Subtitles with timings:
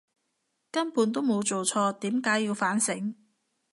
[0.71, 3.13] 根本都冇做錯，點解要反省！